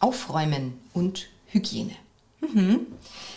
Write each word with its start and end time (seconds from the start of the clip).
Aufräumen 0.00 0.78
und 0.92 1.28
Hygiene. 1.46 1.94
Mhm. 2.40 2.86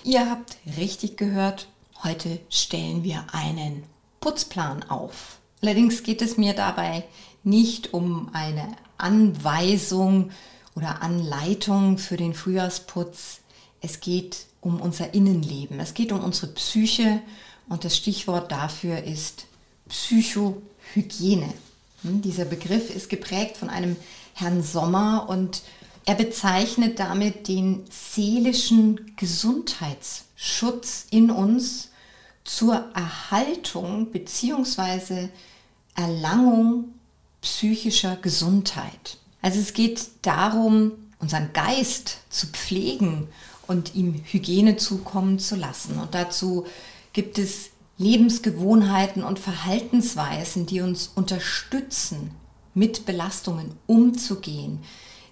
Ihr 0.04 0.30
habt 0.30 0.58
richtig 0.78 1.18
gehört, 1.18 1.68
heute 2.04 2.40
stellen 2.50 3.04
wir 3.04 3.26
einen 3.32 3.84
Putzplan 4.20 4.84
auf. 4.84 5.40
Allerdings 5.62 6.04
geht 6.04 6.22
es 6.22 6.38
mir 6.38 6.54
dabei 6.54 7.04
nicht 7.44 7.94
um 7.94 8.30
eine 8.34 8.76
Anweisung 8.98 10.32
oder 10.76 11.02
Anleitung 11.02 11.98
für 11.98 12.18
den 12.18 12.34
Frühjahrsputz. 12.34 13.40
Es 13.82 14.00
geht 14.00 14.46
um 14.62 14.82
unser 14.82 15.14
Innenleben. 15.14 15.80
Es 15.80 15.94
geht 15.94 16.12
um 16.12 16.24
unsere 16.24 16.48
Psyche 16.54 17.22
und 17.70 17.86
das 17.86 17.96
Stichwort 17.96 18.52
dafür 18.52 19.04
ist 19.04 19.46
Psychohygiene. 19.88 21.54
Hm, 22.04 22.22
dieser 22.22 22.46
Begriff 22.46 22.94
ist 22.94 23.10
geprägt 23.10 23.58
von 23.58 23.70
einem 23.70 23.96
Herrn 24.34 24.64
Sommer 24.64 25.28
und 25.30 25.62
er 26.06 26.16
bezeichnet 26.16 27.00
damit 27.00 27.48
den 27.48 27.84
seelischen 27.90 29.16
Gesundheitsschutz 29.16 31.06
in 31.12 31.30
uns 31.32 31.90
zur 32.44 32.86
Erhaltung 32.96 34.12
bzw. 34.12 35.30
Erlangung 35.96 36.96
psychischer 37.42 38.16
Gesundheit. 38.16 39.18
Also 39.42 39.60
es 39.60 39.74
geht 39.74 40.10
darum, 40.24 40.94
unseren 41.20 41.54
Geist 41.54 42.18
zu 42.30 42.48
pflegen 42.48 43.28
und 43.68 43.96
ihm 43.96 44.24
Hygiene 44.26 44.78
zukommen 44.78 45.40
zu 45.40 45.56
lassen. 45.56 46.00
Und 46.00 46.16
dazu 46.16 46.66
gibt 47.14 47.38
es 47.38 47.70
Lebensgewohnheiten 47.98 49.24
und 49.24 49.40
Verhaltensweisen, 49.40 50.66
die 50.66 50.82
uns 50.82 51.12
unterstützen, 51.14 52.32
mit 52.74 53.06
Belastungen 53.06 53.74
umzugehen, 53.88 54.80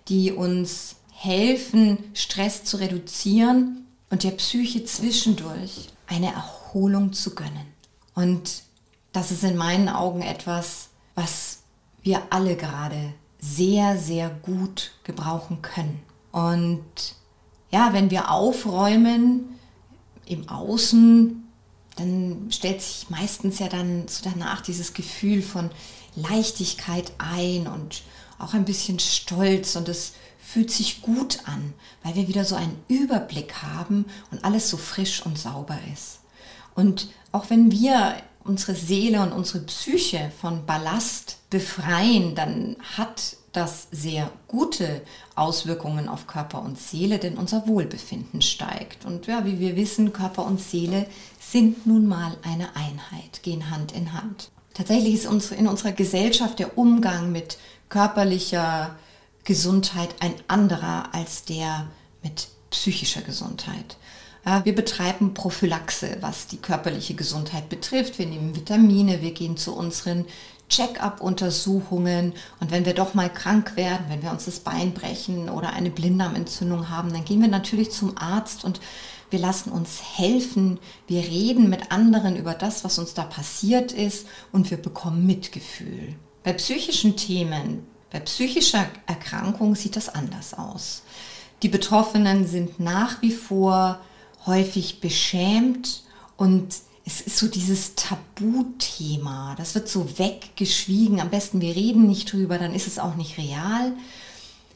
die 0.09 0.31
uns 0.31 0.95
helfen, 1.11 1.97
Stress 2.13 2.63
zu 2.63 2.77
reduzieren 2.77 3.86
und 4.09 4.23
der 4.23 4.31
Psyche 4.31 4.86
zwischendurch 4.86 5.89
eine 6.08 6.31
Erholung 6.33 7.14
zu 7.14 7.36
gönnen. 7.36 7.67
Und 8.14 8.64
das 9.11 9.31
ist 9.31 9.44
in 9.44 9.58
meinen 9.58 9.89
Augen 9.89 10.22
etwas, 10.22 10.89
was 11.16 11.59
wir 12.03 12.22
alle 12.30 12.55
gerade 12.55 13.14
sehr, 13.39 13.97
sehr 13.97 14.30
gut 14.30 14.91
gebrauchen 15.03 15.61
können. 15.61 15.99
Und 16.31 16.83
ja, 17.71 17.94
wenn 17.94 18.11
wir 18.11 18.31
aufräumen 18.31 19.58
im 20.25 20.47
Außen, 20.49 21.44
dann 21.95 22.47
stellt 22.52 22.81
sich 22.81 23.09
meistens 23.09 23.59
ja 23.59 23.67
dann 23.67 24.08
so 24.08 24.23
danach 24.23 24.61
dieses 24.61 24.94
Gefühl 24.94 25.42
von 25.42 25.69
Leichtigkeit 26.16 27.11
ein 27.17 27.67
und 27.67 28.03
auch 28.39 28.53
ein 28.53 28.66
bisschen 28.66 28.99
Stolz 28.99 29.75
und 29.75 29.89
es 29.89 30.13
fühlt 30.39 30.71
sich 30.71 31.02
gut 31.02 31.39
an, 31.45 31.73
weil 32.03 32.16
wir 32.16 32.27
wieder 32.27 32.45
so 32.45 32.55
einen 32.55 32.80
Überblick 32.88 33.61
haben 33.63 34.05
und 34.31 34.43
alles 34.45 34.69
so 34.69 34.77
frisch 34.77 35.25
und 35.25 35.38
sauber 35.38 35.77
ist. 35.93 36.19
Und 36.73 37.09
auch 37.31 37.49
wenn 37.49 37.71
wir 37.71 38.15
unsere 38.43 38.75
Seele 38.75 39.21
und 39.21 39.33
unsere 39.33 39.59
Psyche 39.65 40.31
von 40.39 40.65
Ballast 40.65 41.37
befreien, 41.49 42.33
dann 42.33 42.77
hat 42.95 43.36
das 43.52 43.87
sehr 43.92 44.31
gute 44.48 45.02
Auswirkungen 45.36 46.08
auf 46.08 46.27
Körper 46.27 46.61
und 46.61 46.80
Seele, 46.80 47.17
denn 47.19 47.37
unser 47.37 47.67
Wohlbefinden 47.67 48.42
steigt. 48.42 49.05
Und 49.05 49.27
ja, 49.27 49.45
wie 49.45 49.59
wir 49.59 49.75
wissen, 49.75 50.14
Körper 50.14 50.45
und 50.45 50.61
Seele 50.61 51.08
sind 51.39 51.86
nun 51.86 52.08
mal 52.08 52.37
eine 52.43 52.75
Einheit, 52.75 53.42
gehen 53.42 53.69
Hand 53.69 53.92
in 53.92 54.14
Hand. 54.14 54.52
Tatsächlich 54.77 55.15
ist 55.15 55.52
in 55.52 55.67
unserer 55.67 55.92
Gesellschaft 55.92 56.60
der 56.60 56.77
Umgang 56.77 57.32
mit 57.32 57.58
körperlicher 57.89 58.95
Gesundheit 59.43 60.14
ein 60.20 60.36
anderer 60.48 61.15
als 61.15 61.45
der 61.45 61.88
mit 62.21 62.49
psychischer 62.70 63.21
Gesundheit. 63.21 63.98
Wir 64.64 64.76
betreiben 64.76 65.33
Prophylaxe, 65.33 66.17
was 66.21 66.45
die 66.45 66.58
körperliche 66.58 67.16
Gesundheit 67.16 67.70
betrifft. 67.70 68.20
Wir 68.20 68.27
nehmen 68.27 68.55
Vitamine, 68.55 69.23
wir 69.23 69.32
gehen 69.32 69.58
zu 69.58 69.76
unseren 69.76 70.26
Check-up-Untersuchungen 70.70 72.33
und 72.60 72.70
wenn 72.70 72.86
wir 72.86 72.93
doch 72.93 73.16
mal 73.16 73.33
krank 73.33 73.76
werden, 73.77 74.05
wenn 74.10 74.21
wir 74.21 74.30
uns 74.30 74.45
das 74.45 74.60
Bein 74.60 74.93
brechen 74.93 75.49
oder 75.49 75.73
eine 75.73 75.89
Blinddarmentzündung 75.89 76.89
haben, 76.89 77.11
dann 77.11 77.26
gehen 77.26 77.42
wir 77.42 77.48
natürlich 77.48 77.89
zum 77.92 78.16
Arzt 78.16 78.64
und 78.64 78.80
wir 79.30 79.39
lassen 79.39 79.71
uns 79.71 80.02
helfen, 80.17 80.80
wir 81.08 81.21
reden 81.21 81.70
mit 81.70 81.92
anderen 81.92 82.36
über 82.36 82.54
das, 82.54 82.83
was 82.83 82.98
uns 82.98 83.14
da 83.14 83.23
passiert 83.23 83.92
ist 83.92 84.27
und 84.52 84.71
wir 84.71 84.77
bekommen 84.77 85.26
Mitgefühl. 85.26 86.15
Bei 86.43 86.54
psychischen 86.54 87.17
Themen, 87.17 87.86
bei 88.10 88.20
psychischer 88.21 88.86
Erkrankung 89.05 89.76
sieht 89.76 89.95
das 89.95 90.10
anders 90.10 90.54
aus. 90.54 91.04
Die 91.61 91.70
Betroffenen 91.70 92.48
sind 92.48 92.80
nach 92.80 93.21
wie 93.21 93.32
vor 93.32 93.99
häufig 94.45 95.02
beschämt 95.02 96.04
und 96.37 96.73
es 97.05 97.21
ist 97.21 97.37
so 97.37 97.48
dieses 97.48 97.95
Tabuthema. 97.95 99.55
Das 99.58 99.76
wird 99.76 99.87
so 99.87 100.20
weggeschwiegen. 100.20 101.20
Am 101.21 101.30
besten 101.30 101.61
wir 101.61 101.76
reden 101.76 102.05
nicht 102.05 102.32
drüber, 102.32 102.58
dann 102.58 102.73
ist 102.73 102.87
es 102.87 102.99
auch 102.99 103.16
nicht 103.16 103.37
real. 103.37 103.93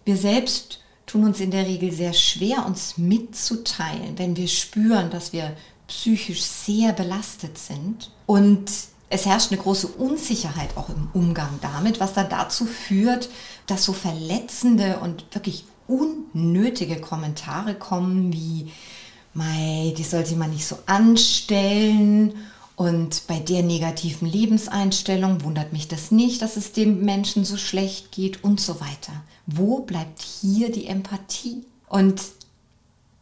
Wir 0.06 0.18
selbst 0.18 0.80
tun 1.12 1.26
uns 1.26 1.40
in 1.42 1.52
der 1.52 1.68
Regel 1.68 1.92
sehr 1.92 2.14
schwer, 2.14 2.66
uns 2.66 2.98
mitzuteilen, 2.98 4.18
wenn 4.18 4.38
wir 4.38 4.48
spüren, 4.48 5.10
dass 5.10 5.34
wir 5.34 5.56
psychisch 5.88 6.42
sehr 6.42 6.94
belastet 6.94 7.58
sind. 7.58 8.12
Und 8.26 8.72
es 9.10 9.26
herrscht 9.26 9.52
eine 9.52 9.60
große 9.60 9.88
Unsicherheit 9.88 10.78
auch 10.78 10.88
im 10.90 11.10
Umgang 11.14 11.60
damit, 11.62 12.00
was 12.00 12.14
dann 12.14 12.30
dazu 12.30 12.66
führt, 12.66 13.30
dass 13.68 13.84
so 13.84 13.92
verletzende 13.92 15.00
und 15.00 15.26
wirklich 15.34 15.66
unnötige 15.88 17.02
Kommentare 17.02 17.76
kommen 17.76 18.32
wie 18.32 18.72
Mei, 19.34 19.94
die 19.98 20.04
soll 20.04 20.26
sich 20.26 20.38
mal 20.38 20.48
nicht 20.48 20.66
so 20.66 20.78
anstellen. 20.86 22.36
Und 22.76 23.28
bei 23.28 23.40
der 23.40 23.64
negativen 23.64 24.28
Lebenseinstellung 24.28 25.44
wundert 25.44 25.74
mich 25.74 25.88
das 25.88 26.12
nicht, 26.12 26.42
dass 26.42 26.58
es 26.58 26.72
dem 26.72 27.02
Menschen 27.02 27.46
so 27.46 27.58
schlecht 27.58 28.12
geht 28.12 28.44
und 28.44 28.60
so 28.60 28.80
weiter. 28.80 29.14
Wo 29.46 29.80
bleibt 29.80 30.22
hier 30.22 30.72
die 30.72 30.88
Empathie? 30.88 31.64
Und 31.88 32.22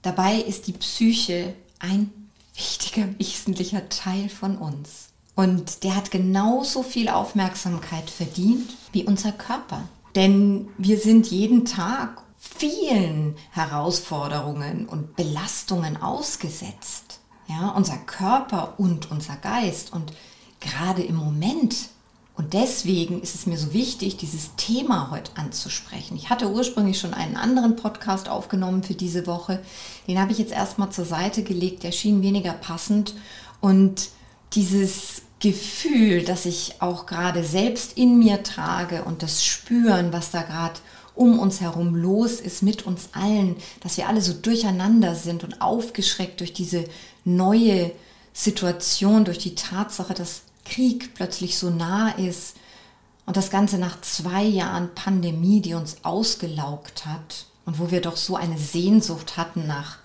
dabei 0.02 0.36
ist 0.36 0.68
die 0.68 0.74
Psyche 0.74 1.56
ein 1.80 2.12
wichtiger, 2.56 3.08
wesentlicher 3.18 3.90
Teil 3.90 4.30
von 4.30 4.58
uns. 4.58 5.10
Und 5.36 5.84
der 5.84 5.96
hat 5.96 6.12
genauso 6.12 6.84
viel 6.84 7.08
Aufmerksamkeit 7.08 8.10
verdient 8.10 8.72
wie 8.92 9.06
unser 9.06 9.32
Körper. 9.32 9.88
Denn 10.16 10.68
wir 10.78 11.00
sind 11.00 11.28
jeden 11.28 11.66
Tag 11.66 12.22
vielen 12.38 13.36
Herausforderungen 13.52 14.88
und 14.88 15.16
Belastungen 15.16 15.98
ausgesetzt. 15.98 17.09
Ja, 17.50 17.70
unser 17.70 17.98
Körper 17.98 18.76
und 18.78 19.10
unser 19.10 19.36
Geist 19.36 19.92
und 19.92 20.14
gerade 20.60 21.02
im 21.02 21.16
Moment. 21.16 21.90
Und 22.36 22.54
deswegen 22.54 23.22
ist 23.22 23.34
es 23.34 23.48
mir 23.48 23.58
so 23.58 23.74
wichtig, 23.74 24.18
dieses 24.18 24.56
Thema 24.56 25.10
heute 25.10 25.32
anzusprechen. 25.36 26.16
Ich 26.16 26.30
hatte 26.30 26.50
ursprünglich 26.52 27.00
schon 27.00 27.16
einen 27.16 27.36
anderen 27.36 27.76
Podcast 27.76 28.30
aufgenommen 28.30 28.84
für 28.84 28.94
diese 28.94 29.26
Woche. 29.26 29.62
Den 30.08 30.20
habe 30.20 30.32
ich 30.32 30.38
jetzt 30.38 30.54
erstmal 30.54 30.92
zur 30.92 31.06
Seite 31.06 31.42
gelegt. 31.42 31.84
Der 31.84 31.92
schien 31.92 32.22
weniger 32.22 32.54
passend. 32.54 33.16
Und 33.62 34.10
dieses 34.54 35.24
Gefühl, 35.40 36.24
das 36.24 36.46
ich 36.46 36.76
auch 36.82 37.08
gerade 37.08 37.44
selbst 37.44 37.98
in 37.98 38.20
mir 38.20 38.44
trage 38.44 39.04
und 39.04 39.24
das 39.24 39.44
Spüren, 39.44 40.14
was 40.14 40.32
da 40.32 40.44
gerade 40.44 40.80
um 41.20 41.38
uns 41.40 41.60
herum 41.60 41.96
los 41.96 42.40
ist 42.40 42.64
mit 42.64 42.86
uns 42.86 43.10
allen, 43.12 43.58
dass 43.82 43.98
wir 43.98 44.08
alle 44.08 44.22
so 44.22 44.32
durcheinander 44.32 45.16
sind 45.16 45.44
und 45.44 45.62
aufgeschreckt 45.62 46.40
durch 46.40 46.54
diese 46.54 46.86
neue 47.26 47.92
Situation, 48.34 49.26
durch 49.26 49.40
die 49.40 49.56
Tatsache, 49.56 50.14
dass 50.14 50.44
Krieg 50.66 51.14
plötzlich 51.14 51.58
so 51.58 51.70
nah 51.70 52.10
ist 52.12 52.56
und 53.26 53.38
das 53.38 53.50
Ganze 53.50 53.78
nach 53.78 54.02
zwei 54.02 54.44
Jahren 54.44 54.94
Pandemie, 54.96 55.62
die 55.62 55.74
uns 55.74 55.98
ausgelaugt 56.04 57.06
hat 57.06 57.46
und 57.66 57.80
wo 57.80 57.92
wir 57.92 58.02
doch 58.02 58.18
so 58.18 58.36
eine 58.36 58.58
Sehnsucht 58.58 59.38
hatten 59.38 59.68
nach 59.68 59.98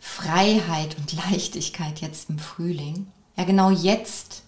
Freiheit 0.00 0.96
und 0.98 1.12
Leichtigkeit 1.30 2.00
jetzt 2.00 2.30
im 2.30 2.38
Frühling. 2.38 3.06
Ja, 3.36 3.44
genau 3.44 3.70
jetzt 3.70 4.42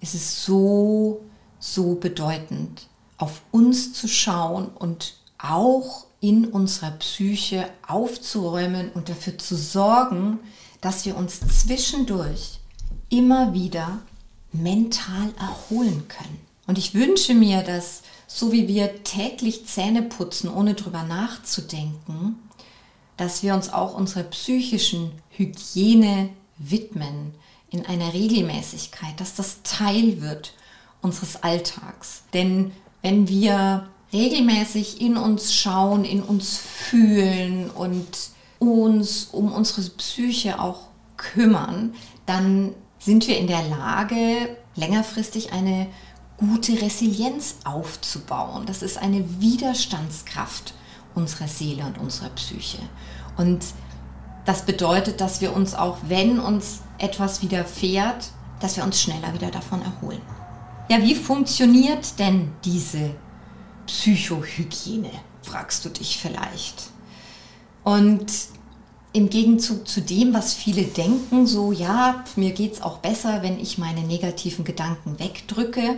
ist 0.00 0.14
es 0.14 0.44
so, 0.44 1.22
so 1.60 1.94
bedeutend, 1.94 2.88
auf 3.18 3.42
uns 3.52 3.92
zu 3.92 4.08
schauen 4.08 4.66
und 4.68 5.14
auch 5.38 6.06
in 6.20 6.46
unserer 6.46 6.90
Psyche 6.92 7.68
aufzuräumen 7.86 8.90
und 8.92 9.08
dafür 9.08 9.38
zu 9.38 9.56
sorgen, 9.56 10.38
dass 10.82 11.06
wir 11.06 11.16
uns 11.16 11.40
zwischendurch 11.40 12.58
immer 13.08 13.54
wieder 13.54 14.00
mental 14.52 15.32
erholen 15.38 16.06
können. 16.08 16.38
Und 16.66 16.76
ich 16.76 16.92
wünsche 16.92 17.32
mir, 17.34 17.62
dass 17.62 18.02
so 18.26 18.52
wie 18.52 18.68
wir 18.68 19.02
täglich 19.04 19.66
Zähne 19.66 20.02
putzen, 20.02 20.50
ohne 20.50 20.74
drüber 20.74 21.02
nachzudenken, 21.02 22.36
dass 23.16 23.42
wir 23.42 23.54
uns 23.54 23.72
auch 23.72 23.94
unserer 23.94 24.24
psychischen 24.24 25.12
Hygiene 25.30 26.30
widmen 26.58 27.34
in 27.70 27.86
einer 27.86 28.12
Regelmäßigkeit, 28.12 29.18
dass 29.20 29.34
das 29.34 29.62
Teil 29.62 30.20
wird 30.20 30.54
unseres 31.00 31.42
Alltags. 31.42 32.22
Denn 32.32 32.72
wenn 33.02 33.28
wir 33.28 33.88
regelmäßig 34.12 35.00
in 35.00 35.16
uns 35.16 35.54
schauen, 35.54 36.04
in 36.04 36.22
uns 36.22 36.58
fühlen 36.58 37.70
und 37.70 38.06
uns 38.70 39.28
um 39.32 39.52
unsere 39.52 39.82
Psyche 39.90 40.60
auch 40.60 40.88
kümmern, 41.16 41.94
dann 42.26 42.74
sind 42.98 43.26
wir 43.26 43.38
in 43.38 43.46
der 43.46 43.62
Lage, 43.62 44.56
längerfristig 44.74 45.52
eine 45.52 45.88
gute 46.36 46.80
Resilienz 46.80 47.56
aufzubauen. 47.64 48.66
Das 48.66 48.82
ist 48.82 48.98
eine 48.98 49.40
Widerstandskraft 49.40 50.74
unserer 51.14 51.48
Seele 51.48 51.84
und 51.84 51.98
unserer 51.98 52.30
Psyche. 52.30 52.78
Und 53.36 53.64
das 54.44 54.64
bedeutet, 54.64 55.20
dass 55.20 55.40
wir 55.40 55.54
uns 55.54 55.74
auch, 55.74 55.98
wenn 56.08 56.40
uns 56.40 56.80
etwas 56.98 57.42
widerfährt, 57.42 58.30
dass 58.60 58.76
wir 58.76 58.84
uns 58.84 59.00
schneller 59.00 59.34
wieder 59.34 59.50
davon 59.50 59.82
erholen. 59.82 60.20
Ja, 60.88 61.02
wie 61.02 61.14
funktioniert 61.14 62.18
denn 62.18 62.52
diese 62.64 63.14
Psychohygiene, 63.86 65.10
fragst 65.42 65.84
du 65.84 65.88
dich 65.90 66.18
vielleicht. 66.18 66.91
Und 67.84 68.26
im 69.12 69.28
Gegenzug 69.28 69.86
zu 69.86 70.00
dem, 70.00 70.32
was 70.32 70.54
viele 70.54 70.84
denken, 70.84 71.46
so 71.46 71.72
ja, 71.72 72.24
mir 72.36 72.52
geht 72.52 72.74
es 72.74 72.82
auch 72.82 72.98
besser, 72.98 73.42
wenn 73.42 73.60
ich 73.60 73.78
meine 73.78 74.02
negativen 74.02 74.64
Gedanken 74.64 75.18
wegdrücke, 75.18 75.96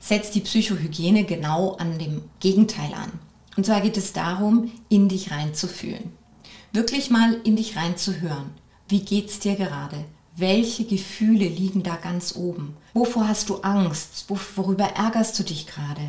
setzt 0.00 0.34
die 0.34 0.40
Psychohygiene 0.40 1.24
genau 1.24 1.72
an 1.74 1.98
dem 1.98 2.22
Gegenteil 2.40 2.92
an. 2.94 3.12
Und 3.56 3.66
zwar 3.66 3.80
geht 3.80 3.96
es 3.96 4.12
darum, 4.12 4.70
in 4.88 5.08
dich 5.08 5.30
reinzufühlen. 5.30 6.12
Wirklich 6.72 7.10
mal 7.10 7.34
in 7.44 7.56
dich 7.56 7.76
reinzuhören. 7.76 8.50
Wie 8.88 9.00
geht's 9.00 9.38
dir 9.38 9.56
gerade? 9.56 10.04
Welche 10.36 10.84
Gefühle 10.84 11.48
liegen 11.48 11.82
da 11.82 11.96
ganz 11.96 12.36
oben? 12.36 12.76
Wovor 12.94 13.26
hast 13.26 13.48
du 13.48 13.56
Angst? 13.62 14.26
Worüber 14.56 14.84
ärgerst 14.84 15.38
du 15.38 15.42
dich 15.42 15.66
gerade? 15.66 16.02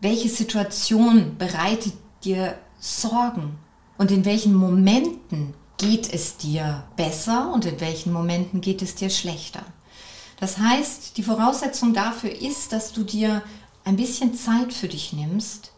Welche 0.00 0.28
Situation 0.28 1.36
bereitet 1.38 1.94
dir 2.24 2.58
Sorgen? 2.78 3.56
Und 4.04 4.10
in 4.10 4.26
welchen 4.26 4.52
Momenten 4.52 5.54
geht 5.78 6.12
es 6.12 6.36
dir 6.36 6.84
besser 6.94 7.50
und 7.54 7.64
in 7.64 7.80
welchen 7.80 8.12
Momenten 8.12 8.60
geht 8.60 8.82
es 8.82 8.94
dir 8.94 9.08
schlechter? 9.08 9.64
Das 10.38 10.58
heißt, 10.58 11.16
die 11.16 11.22
Voraussetzung 11.22 11.94
dafür 11.94 12.30
ist, 12.30 12.74
dass 12.74 12.92
du 12.92 13.02
dir 13.02 13.40
ein 13.82 13.96
bisschen 13.96 14.34
Zeit 14.34 14.74
für 14.74 14.88
dich 14.88 15.14
nimmst, 15.14 15.72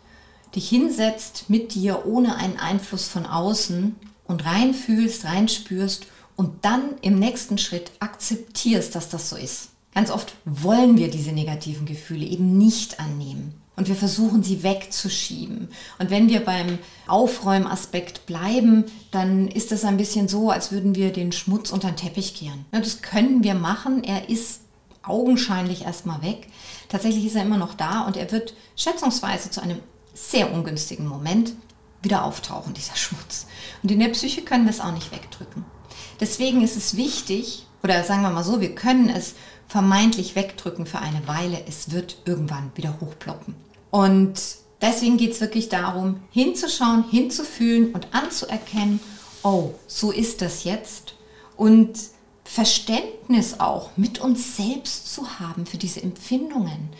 dich 0.56 0.68
hinsetzt 0.68 1.48
mit 1.50 1.76
dir 1.76 2.04
ohne 2.04 2.34
einen 2.34 2.58
Einfluss 2.58 3.06
von 3.06 3.26
außen 3.26 3.94
und 4.24 4.44
reinfühlst, 4.44 5.24
reinspürst 5.24 6.06
und 6.34 6.64
dann 6.64 6.96
im 7.02 7.20
nächsten 7.20 7.58
Schritt 7.58 7.92
akzeptierst, 8.00 8.92
dass 8.96 9.08
das 9.08 9.30
so 9.30 9.36
ist. 9.36 9.68
Ganz 9.94 10.10
oft 10.10 10.34
wollen 10.44 10.98
wir 10.98 11.12
diese 11.12 11.30
negativen 11.30 11.86
Gefühle 11.86 12.26
eben 12.26 12.58
nicht 12.58 12.98
annehmen 12.98 13.54
und 13.76 13.88
wir 13.88 13.94
versuchen 13.94 14.42
sie 14.42 14.62
wegzuschieben. 14.62 15.68
Und 15.98 16.10
wenn 16.10 16.28
wir 16.28 16.44
beim 16.44 16.78
Aufräumaspekt 17.06 18.26
bleiben, 18.26 18.84
dann 19.10 19.48
ist 19.48 19.70
das 19.70 19.84
ein 19.84 19.98
bisschen 19.98 20.28
so, 20.28 20.50
als 20.50 20.72
würden 20.72 20.94
wir 20.94 21.12
den 21.12 21.30
Schmutz 21.32 21.70
unter 21.70 21.88
den 21.88 21.96
Teppich 21.96 22.34
kehren. 22.34 22.64
Das 22.72 23.02
können 23.02 23.44
wir 23.44 23.54
machen. 23.54 24.02
Er 24.02 24.28
ist 24.30 24.62
augenscheinlich 25.02 25.82
erstmal 25.82 26.22
weg. 26.22 26.48
Tatsächlich 26.88 27.26
ist 27.26 27.36
er 27.36 27.42
immer 27.42 27.58
noch 27.58 27.74
da 27.74 28.02
und 28.02 28.16
er 28.16 28.32
wird 28.32 28.54
schätzungsweise 28.76 29.50
zu 29.50 29.62
einem 29.62 29.80
sehr 30.14 30.52
ungünstigen 30.52 31.06
Moment 31.06 31.52
wieder 32.02 32.24
auftauchen, 32.24 32.74
dieser 32.74 32.96
Schmutz. 32.96 33.46
Und 33.82 33.90
in 33.90 34.00
der 34.00 34.08
Psyche 34.08 34.42
können 34.42 34.64
wir 34.64 34.70
es 34.70 34.80
auch 34.80 34.92
nicht 34.92 35.12
wegdrücken. 35.12 35.64
Deswegen 36.20 36.62
ist 36.62 36.76
es 36.76 36.96
wichtig, 36.96 37.66
oder 37.82 38.02
sagen 38.04 38.22
wir 38.22 38.30
mal 38.30 38.44
so, 38.44 38.60
wir 38.60 38.74
können 38.74 39.08
es 39.08 39.34
vermeintlich 39.68 40.34
wegdrücken 40.36 40.86
für 40.86 40.98
eine 40.98 41.26
Weile, 41.26 41.62
es 41.66 41.90
wird 41.90 42.18
irgendwann 42.24 42.70
wieder 42.74 42.98
hochploppen. 43.00 43.54
Und 43.96 44.34
deswegen 44.82 45.16
geht 45.16 45.32
es 45.32 45.40
wirklich 45.40 45.70
darum, 45.70 46.20
hinzuschauen, 46.30 47.06
hinzufühlen 47.10 47.94
und 47.94 48.08
anzuerkennen, 48.12 49.00
oh, 49.42 49.70
so 49.86 50.10
ist 50.10 50.42
das 50.42 50.64
jetzt. 50.64 51.14
Und 51.56 51.94
Verständnis 52.44 53.58
auch 53.58 53.88
mit 53.96 54.18
uns 54.18 54.58
selbst 54.58 55.14
zu 55.14 55.40
haben 55.40 55.64
für 55.64 55.78
diese 55.78 56.02
Empfindungen. 56.02 56.90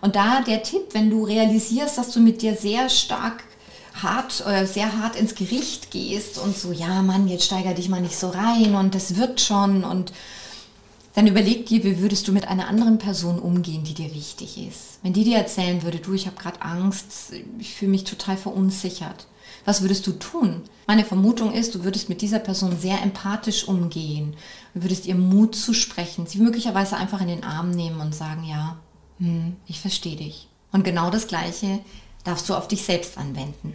Und 0.00 0.16
da 0.16 0.40
der 0.40 0.62
Tipp, 0.62 0.86
wenn 0.92 1.10
du 1.10 1.24
realisierst, 1.24 1.98
dass 1.98 2.12
du 2.12 2.20
mit 2.20 2.40
dir 2.40 2.54
sehr 2.56 2.88
stark 2.88 3.44
hart 4.02 4.42
oder 4.46 4.66
sehr 4.66 4.98
hart 4.98 5.14
ins 5.14 5.34
Gericht 5.34 5.90
gehst 5.90 6.38
und 6.38 6.56
so, 6.56 6.72
ja 6.72 7.02
Mann, 7.02 7.28
jetzt 7.28 7.44
steiger 7.44 7.74
dich 7.74 7.90
mal 7.90 8.00
nicht 8.00 8.16
so 8.16 8.30
rein 8.30 8.74
und 8.76 8.94
das 8.94 9.16
wird 9.16 9.42
schon 9.42 9.84
und 9.84 10.10
dann 11.16 11.26
überleg 11.26 11.64
dir, 11.64 11.82
wie 11.82 11.98
würdest 11.98 12.28
du 12.28 12.32
mit 12.32 12.46
einer 12.46 12.68
anderen 12.68 12.98
Person 12.98 13.38
umgehen, 13.38 13.84
die 13.84 13.94
dir 13.94 14.14
wichtig 14.14 14.58
ist. 14.68 14.98
Wenn 15.02 15.14
die 15.14 15.24
dir 15.24 15.38
erzählen 15.38 15.82
würde, 15.82 15.98
du, 15.98 16.12
ich 16.12 16.26
habe 16.26 16.36
gerade 16.36 16.60
Angst, 16.60 17.32
ich 17.58 17.74
fühle 17.74 17.92
mich 17.92 18.04
total 18.04 18.36
verunsichert. 18.36 19.26
Was 19.64 19.80
würdest 19.80 20.06
du 20.06 20.12
tun? 20.12 20.60
Meine 20.86 21.06
Vermutung 21.06 21.54
ist, 21.54 21.74
du 21.74 21.84
würdest 21.84 22.10
mit 22.10 22.20
dieser 22.20 22.38
Person 22.38 22.78
sehr 22.78 23.00
empathisch 23.02 23.66
umgehen. 23.66 24.36
Du 24.74 24.82
würdest 24.82 25.06
ihr 25.06 25.14
Mut 25.14 25.56
zusprechen, 25.56 26.26
sie 26.26 26.36
möglicherweise 26.36 26.98
einfach 26.98 27.22
in 27.22 27.28
den 27.28 27.44
Arm 27.44 27.70
nehmen 27.70 28.02
und 28.02 28.14
sagen, 28.14 28.44
ja, 28.44 28.76
hm, 29.18 29.56
ich 29.66 29.80
verstehe 29.80 30.16
dich. 30.16 30.48
Und 30.70 30.84
genau 30.84 31.08
das 31.08 31.28
Gleiche 31.28 31.78
darfst 32.24 32.46
du 32.50 32.54
auf 32.54 32.68
dich 32.68 32.82
selbst 32.82 33.16
anwenden. 33.16 33.72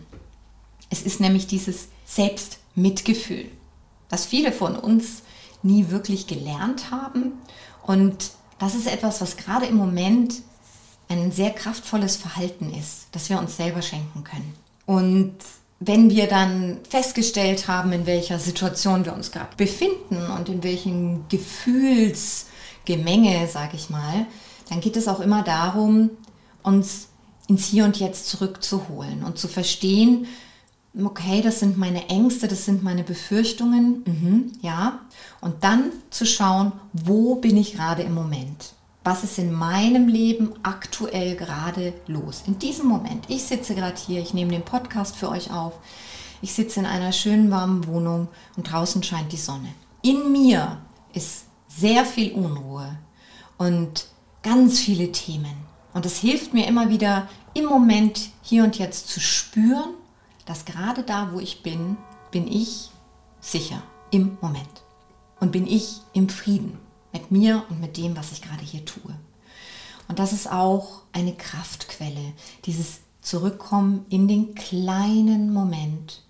Es 0.91 1.01
ist 1.01 1.19
nämlich 1.19 1.47
dieses 1.47 1.87
Selbstmitgefühl, 2.05 3.45
das 4.09 4.27
viele 4.27 4.51
von 4.51 4.75
uns 4.75 5.23
nie 5.63 5.89
wirklich 5.89 6.27
gelernt 6.27 6.91
haben. 6.91 7.33
Und 7.83 8.31
das 8.59 8.75
ist 8.75 8.87
etwas, 8.87 9.21
was 9.21 9.37
gerade 9.37 9.65
im 9.65 9.75
Moment 9.75 10.41
ein 11.09 11.31
sehr 11.31 11.51
kraftvolles 11.51 12.15
Verhalten 12.15 12.73
ist, 12.73 13.07
das 13.11 13.29
wir 13.29 13.39
uns 13.39 13.57
selber 13.57 13.81
schenken 13.81 14.23
können. 14.23 14.53
Und 14.85 15.35
wenn 15.79 16.09
wir 16.09 16.27
dann 16.27 16.77
festgestellt 16.87 17.67
haben, 17.67 17.91
in 17.91 18.05
welcher 18.05 18.39
Situation 18.39 19.03
wir 19.03 19.13
uns 19.13 19.31
gerade 19.31 19.55
befinden 19.57 20.27
und 20.37 20.47
in 20.47 20.63
welchem 20.63 21.27
Gefühlsgemenge, 21.27 23.47
sage 23.47 23.75
ich 23.75 23.89
mal, 23.89 24.27
dann 24.69 24.79
geht 24.79 24.95
es 24.95 25.07
auch 25.07 25.19
immer 25.19 25.43
darum, 25.43 26.11
uns 26.61 27.07
ins 27.47 27.65
Hier 27.65 27.83
und 27.83 27.99
Jetzt 27.99 28.29
zurückzuholen 28.29 29.23
und 29.23 29.39
zu 29.39 29.47
verstehen, 29.47 30.27
okay, 30.99 31.41
das 31.41 31.59
sind 31.59 31.77
meine 31.77 32.09
Ängste, 32.09 32.47
das 32.47 32.65
sind 32.65 32.83
meine 32.83 33.03
Befürchtungen, 33.03 34.03
mhm, 34.05 34.51
ja. 34.61 34.99
Und 35.39 35.63
dann 35.63 35.91
zu 36.09 36.25
schauen, 36.25 36.71
wo 36.93 37.35
bin 37.35 37.57
ich 37.57 37.73
gerade 37.73 38.03
im 38.03 38.13
Moment? 38.13 38.73
Was 39.03 39.23
ist 39.23 39.39
in 39.39 39.51
meinem 39.51 40.07
Leben 40.07 40.53
aktuell 40.61 41.35
gerade 41.35 41.93
los? 42.07 42.43
In 42.45 42.59
diesem 42.59 42.87
Moment. 42.87 43.25
Ich 43.29 43.43
sitze 43.43 43.73
gerade 43.73 43.97
hier, 43.97 44.21
ich 44.21 44.33
nehme 44.33 44.51
den 44.51 44.63
Podcast 44.63 45.15
für 45.15 45.29
euch 45.29 45.51
auf. 45.51 45.73
Ich 46.41 46.53
sitze 46.53 46.79
in 46.81 46.85
einer 46.85 47.11
schönen 47.11 47.49
warmen 47.49 47.87
Wohnung 47.87 48.27
und 48.57 48.71
draußen 48.71 49.01
scheint 49.01 49.31
die 49.31 49.37
Sonne. 49.37 49.69
In 50.03 50.31
mir 50.31 50.79
ist 51.13 51.45
sehr 51.67 52.05
viel 52.05 52.33
Unruhe 52.33 52.97
und 53.57 54.07
ganz 54.43 54.79
viele 54.79 55.11
Themen. 55.11 55.53
Und 55.93 56.05
es 56.05 56.17
hilft 56.17 56.53
mir 56.53 56.67
immer 56.67 56.89
wieder 56.89 57.27
im 57.53 57.65
Moment 57.65 58.29
hier 58.41 58.63
und 58.63 58.77
jetzt 58.77 59.07
zu 59.07 59.19
spüren, 59.19 59.93
dass 60.45 60.65
gerade 60.65 61.03
da, 61.03 61.31
wo 61.33 61.39
ich 61.39 61.63
bin, 61.63 61.97
bin 62.31 62.47
ich 62.47 62.89
sicher 63.39 63.81
im 64.11 64.37
Moment. 64.41 64.83
Und 65.39 65.51
bin 65.51 65.65
ich 65.65 66.01
im 66.13 66.29
Frieden 66.29 66.77
mit 67.11 67.31
mir 67.31 67.63
und 67.69 67.81
mit 67.81 67.97
dem, 67.97 68.15
was 68.15 68.31
ich 68.31 68.41
gerade 68.41 68.63
hier 68.63 68.85
tue. 68.85 69.15
Und 70.07 70.19
das 70.19 70.33
ist 70.33 70.51
auch 70.51 71.01
eine 71.13 71.33
Kraftquelle, 71.33 72.33
dieses 72.65 72.99
Zurückkommen 73.21 74.05
in 74.09 74.27
den 74.27 74.55
kleinen 74.55 75.53
Moment 75.53 76.23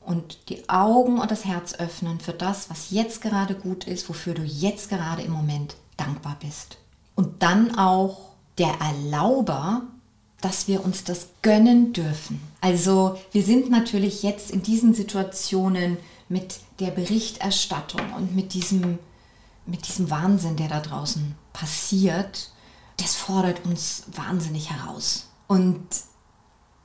und 0.00 0.48
die 0.48 0.68
Augen 0.68 1.18
und 1.18 1.30
das 1.30 1.44
Herz 1.44 1.74
öffnen 1.74 2.20
für 2.20 2.32
das, 2.32 2.70
was 2.70 2.90
jetzt 2.90 3.20
gerade 3.20 3.56
gut 3.56 3.84
ist, 3.84 4.08
wofür 4.08 4.34
du 4.34 4.42
jetzt 4.42 4.88
gerade 4.88 5.22
im 5.22 5.32
Moment 5.32 5.76
dankbar 5.96 6.36
bist. 6.40 6.78
Und 7.16 7.42
dann 7.42 7.76
auch 7.76 8.30
der 8.58 8.80
Erlauber, 8.80 9.82
dass 10.40 10.68
wir 10.68 10.84
uns 10.84 11.04
das 11.04 11.28
gönnen 11.42 11.92
dürfen. 11.92 12.40
Also 12.60 13.18
wir 13.32 13.42
sind 13.42 13.70
natürlich 13.70 14.22
jetzt 14.22 14.50
in 14.50 14.62
diesen 14.62 14.94
Situationen 14.94 15.96
mit 16.28 16.60
der 16.80 16.90
Berichterstattung 16.90 18.12
und 18.14 18.34
mit 18.34 18.52
diesem, 18.52 18.98
mit 19.64 19.88
diesem 19.88 20.10
Wahnsinn, 20.10 20.56
der 20.56 20.68
da 20.68 20.80
draußen 20.80 21.34
passiert, 21.52 22.50
das 22.98 23.14
fordert 23.14 23.64
uns 23.64 24.04
wahnsinnig 24.14 24.70
heraus. 24.70 25.28
Und 25.46 25.86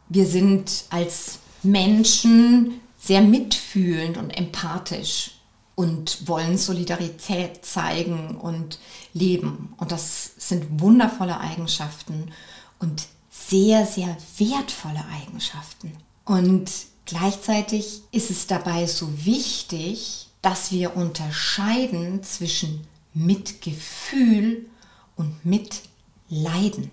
wir 0.10 0.25
sind 0.25 0.86
als 0.89 1.39
Menschen 1.63 2.81
sehr 3.00 3.22
mitfühlend 3.22 4.17
und 4.17 4.29
empathisch 4.29 5.31
und 5.75 6.27
wollen 6.27 6.58
Solidarität 6.58 7.65
zeigen 7.65 8.38
und 8.38 8.77
leben. 9.13 9.74
Und 9.77 9.91
das 9.91 10.31
sind 10.38 10.79
wundervolle 10.79 11.39
Eigenschaften 11.39 12.31
und 12.79 13.08
sehr, 13.51 13.86
sehr 13.86 14.15
wertvolle 14.38 15.03
Eigenschaften. 15.22 15.91
Und 16.24 16.72
gleichzeitig 17.05 18.01
ist 18.13 18.31
es 18.31 18.48
dabei 18.48 18.88
so 18.88 19.25
wichtig, 19.25 20.29
dass 20.41 20.72
wir 20.72 20.96
unterscheiden 20.96 22.24
zwischen 22.24 22.88
Mitgefühl 23.13 24.70
und 25.17 25.46
Mitleiden. 25.46 26.91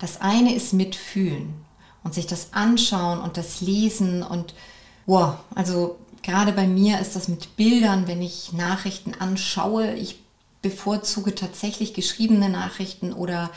Das 0.00 0.20
eine 0.20 0.52
ist 0.52 0.72
Mitfühlen 0.72 1.54
und 2.02 2.12
sich 2.12 2.26
das 2.26 2.52
anschauen 2.52 3.20
und 3.20 3.36
das 3.36 3.60
lesen 3.60 4.24
und 4.24 4.54
wow, 5.06 5.36
also 5.54 5.96
gerade 6.22 6.52
bei 6.52 6.66
mir 6.66 6.98
ist 6.98 7.14
das 7.14 7.28
mit 7.28 7.54
Bildern, 7.56 8.08
wenn 8.08 8.20
ich 8.20 8.52
Nachrichten 8.52 9.14
anschaue. 9.14 9.94
Ich 9.94 10.18
bevorzuge 10.60 11.36
tatsächlich 11.36 11.94
geschriebene 11.94 12.48
Nachrichten 12.48 13.12
oder 13.12 13.50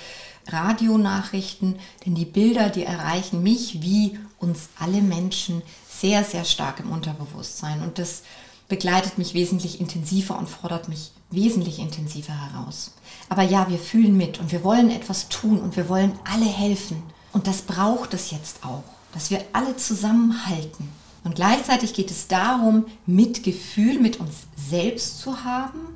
Radionachrichten, 0.48 1.76
denn 2.06 2.16
die 2.16 2.26
Bilder, 2.26 2.70
die 2.70 2.84
erreichen 2.84 3.44
mich 3.44 3.82
wie 3.82 4.18
uns 4.40 4.70
alle 4.80 5.02
Menschen 5.02 5.62
sehr, 5.90 6.24
sehr 6.24 6.46
stark 6.46 6.80
im 6.80 6.92
Unterbewusstsein 6.92 7.82
und 7.82 8.00
das 8.00 8.24
begleitet 8.68 9.18
mich 9.18 9.34
wesentlich 9.34 9.82
intensiver 9.82 10.38
und 10.38 10.48
fordert 10.48 10.88
mich 10.88 11.12
wesentlich 11.30 11.80
intensiver 11.80 12.34
heraus. 12.34 12.94
Aber 13.30 13.44
ja, 13.44 13.70
wir 13.70 13.78
fühlen 13.78 14.16
mit 14.16 14.40
und 14.40 14.52
wir 14.52 14.64
wollen 14.64 14.90
etwas 14.90 15.30
tun 15.30 15.60
und 15.60 15.76
wir 15.76 15.90
wollen 15.90 16.14
alle 16.24 16.46
helfen. 16.46 17.04
Und 17.34 17.48
das 17.48 17.62
braucht 17.64 18.14
es 18.14 18.32
jetzt 18.32 18.66
auch, 18.66 18.84
dass 19.14 19.30
wir 19.30 19.44
alle 19.54 19.76
zusammenhalten. 19.76 20.90
Und 21.24 21.36
gleichzeitig 21.36 21.94
geht 21.94 22.12
es 22.12 22.28
darum, 22.28 22.86
Mitgefühl 23.06 24.00
mit 24.00 24.20
uns 24.20 24.48
selbst 24.56 25.20
zu 25.20 25.44
haben 25.44 25.91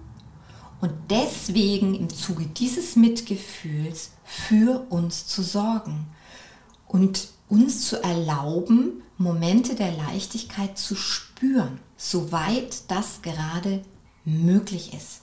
und 0.82 0.91
deswegen 1.10 1.96
im 1.96 2.10
Zuge 2.10 2.46
dieses 2.46 2.96
Mitgefühls 2.96 4.12
für 4.24 4.86
uns 4.89 5.27
zu 5.27 5.41
sorgen 5.41 6.08
und 6.88 7.29
uns 7.50 7.88
zu 7.88 8.01
erlauben, 8.03 9.01
Momente 9.17 9.75
der 9.75 9.91
Leichtigkeit 9.91 10.77
zu 10.77 10.96
spüren, 10.96 11.79
soweit 11.98 12.89
das 12.89 13.22
gerade 13.22 13.84
möglich 14.25 14.94
ist. 14.94 15.22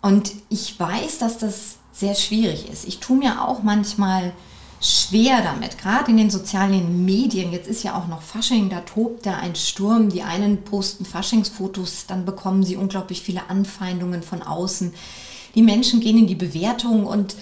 Und 0.00 0.32
ich 0.48 0.78
weiß, 0.78 1.18
dass 1.18 1.38
das 1.38 1.76
sehr 1.92 2.14
schwierig 2.14 2.68
ist. 2.70 2.86
Ich 2.86 3.00
tue 3.00 3.18
mir 3.18 3.46
auch 3.46 3.62
manchmal 3.62 4.32
schwer 4.80 5.42
damit, 5.42 5.78
gerade 5.78 6.10
in 6.10 6.16
den 6.16 6.30
sozialen 6.30 7.04
Medien. 7.04 7.52
Jetzt 7.52 7.68
ist 7.68 7.82
ja 7.82 7.98
auch 7.98 8.08
noch 8.08 8.22
Fasching, 8.22 8.70
da 8.70 8.80
tobt 8.80 9.26
da 9.26 9.36
ein 9.36 9.54
Sturm. 9.54 10.08
Die 10.08 10.22
einen 10.22 10.64
posten 10.64 11.04
Faschingsfotos, 11.04 12.06
dann 12.06 12.24
bekommen 12.24 12.64
sie 12.64 12.76
unglaublich 12.76 13.20
viele 13.20 13.50
Anfeindungen 13.50 14.22
von 14.22 14.42
außen. 14.42 14.94
Die 15.54 15.62
Menschen 15.62 16.00
gehen 16.00 16.18
in 16.18 16.26
die 16.26 16.34
Bewertung 16.34 17.06
und 17.06 17.36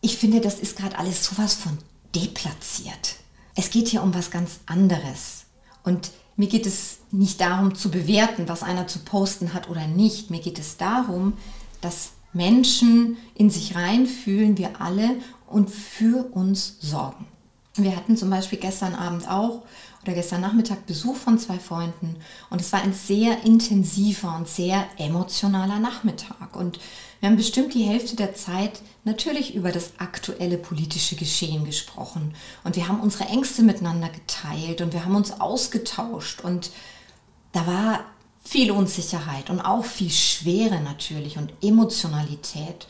ich 0.00 0.16
finde, 0.16 0.40
das 0.40 0.58
ist 0.58 0.76
gerade 0.76 0.98
alles 0.98 1.24
sowas 1.24 1.54
von 1.54 1.78
deplatziert. 2.14 3.16
Es 3.56 3.70
geht 3.70 3.88
hier 3.88 4.02
um 4.02 4.14
was 4.14 4.30
ganz 4.30 4.60
anderes. 4.66 5.46
Und 5.82 6.10
mir 6.36 6.48
geht 6.48 6.66
es 6.66 6.98
nicht 7.10 7.40
darum 7.40 7.74
zu 7.74 7.90
bewerten, 7.90 8.48
was 8.48 8.62
einer 8.62 8.86
zu 8.86 9.00
posten 9.00 9.54
hat 9.54 9.68
oder 9.68 9.86
nicht. 9.86 10.30
Mir 10.30 10.40
geht 10.40 10.58
es 10.58 10.76
darum, 10.76 11.34
dass 11.80 12.10
Menschen 12.32 13.16
in 13.34 13.50
sich 13.50 13.76
reinfühlen, 13.76 14.58
wir 14.58 14.80
alle, 14.80 15.16
und 15.54 15.70
für 15.70 16.24
uns 16.32 16.78
sorgen. 16.80 17.26
Wir 17.76 17.94
hatten 17.94 18.16
zum 18.16 18.28
Beispiel 18.28 18.58
gestern 18.58 18.94
Abend 18.94 19.30
auch 19.30 19.62
oder 20.02 20.12
gestern 20.12 20.40
Nachmittag 20.40 20.84
Besuch 20.86 21.14
von 21.14 21.38
zwei 21.38 21.60
Freunden 21.60 22.16
und 22.50 22.60
es 22.60 22.72
war 22.72 22.82
ein 22.82 22.92
sehr 22.92 23.44
intensiver 23.44 24.34
und 24.36 24.48
sehr 24.48 24.84
emotionaler 24.98 25.78
Nachmittag 25.78 26.56
und 26.56 26.80
wir 27.20 27.28
haben 27.28 27.36
bestimmt 27.36 27.72
die 27.72 27.84
Hälfte 27.84 28.16
der 28.16 28.34
Zeit 28.34 28.82
natürlich 29.04 29.54
über 29.54 29.70
das 29.70 29.92
aktuelle 29.98 30.58
politische 30.58 31.14
Geschehen 31.14 31.64
gesprochen 31.64 32.34
und 32.64 32.74
wir 32.74 32.88
haben 32.88 33.00
unsere 33.00 33.28
Ängste 33.28 33.62
miteinander 33.62 34.08
geteilt 34.08 34.80
und 34.80 34.92
wir 34.92 35.04
haben 35.04 35.14
uns 35.14 35.40
ausgetauscht 35.40 36.40
und 36.40 36.72
da 37.52 37.64
war 37.66 38.00
viel 38.42 38.72
Unsicherheit 38.72 39.50
und 39.50 39.60
auch 39.60 39.84
viel 39.84 40.10
Schwere 40.10 40.80
natürlich 40.80 41.38
und 41.38 41.52
Emotionalität. 41.62 42.86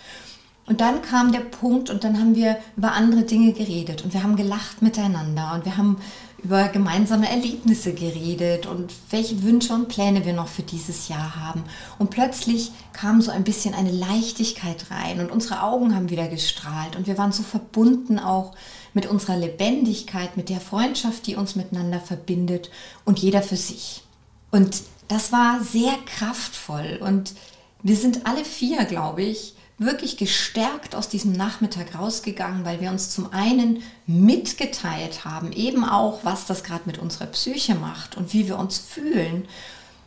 Und 0.67 0.81
dann 0.81 1.03
kam 1.03 1.31
der 1.31 1.41
Punkt 1.41 1.91
und 1.91 2.05
dann 2.05 2.19
haben 2.19 2.35
wir 2.35 2.57
über 2.77 2.93
andere 2.93 3.23
Dinge 3.23 3.53
geredet 3.53 4.03
und 4.03 4.15
wir 4.15 4.23
haben 4.23 4.37
gelacht 4.37 4.81
miteinander 4.81 5.53
und 5.55 5.67
wir 5.67 5.77
haben 5.77 5.99
über 6.45 6.69
gemeinsame 6.69 7.29
Erlebnisse 7.29 7.95
geredet 7.95 8.67
und 8.67 8.93
welche 9.11 9.43
Wünsche 9.43 9.75
und 9.75 9.89
Pläne 9.89 10.25
wir 10.25 10.35
noch 10.35 10.49
für 10.49 10.63
dieses 10.63 11.09
Jahr 11.09 11.37
haben. 11.37 11.65
Und 11.99 12.11
plötzlich 12.11 12.71
kam 12.93 13.21
so 13.21 13.31
ein 13.31 13.45
bisschen 13.45 13.75
eine 13.75 13.91
Leichtigkeit 13.91 14.91
rein 14.91 15.21
und 15.21 15.31
unsere 15.31 15.63
Augen 15.63 15.95
haben 15.95 16.11
wieder 16.11 16.29
gestrahlt 16.29 16.97
und 16.97 17.07
wir 17.07 17.19
waren 17.19 17.33
so 17.33 17.43
verbunden 17.43 18.19
auch 18.19 18.55
mit 18.93 19.07
unserer 19.07 19.37
Lebendigkeit, 19.37 20.37
mit 20.37 20.49
der 20.49 20.61
Freundschaft, 20.61 21.27
die 21.27 21.37
uns 21.37 21.57
miteinander 21.57 22.01
verbindet 22.01 22.71
und 23.05 23.19
jeder 23.19 23.43
für 23.43 23.57
sich. 23.57 24.03
Und 24.51 24.83
das 25.09 25.33
war 25.33 25.63
sehr 25.63 25.93
kraftvoll 26.07 27.01
und 27.03 27.35
wir 27.83 27.97
sind 27.97 28.27
alle 28.27 28.45
vier, 28.45 28.85
glaube 28.85 29.23
ich, 29.23 29.54
wirklich 29.79 30.17
gestärkt 30.17 30.95
aus 30.95 31.09
diesem 31.09 31.33
Nachmittag 31.33 31.99
rausgegangen, 31.99 32.65
weil 32.65 32.81
wir 32.81 32.91
uns 32.91 33.11
zum 33.11 33.33
einen 33.33 33.83
mitgeteilt 34.07 35.25
haben, 35.25 35.53
eben 35.53 35.85
auch, 35.85 36.21
was 36.23 36.47
das 36.47 36.63
gerade 36.63 36.85
mit 36.87 36.99
unserer 36.99 37.27
Psyche 37.27 37.75
macht 37.75 38.17
und 38.17 38.33
wie 38.33 38.47
wir 38.47 38.59
uns 38.59 38.79
fühlen 38.79 39.49